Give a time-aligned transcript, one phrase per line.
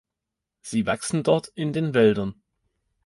[0.61, 2.41] Sie wachsen dort in den Wäldern.